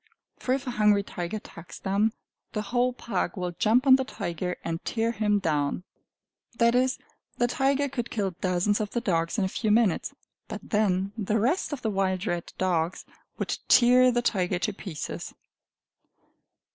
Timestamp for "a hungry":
0.65-1.03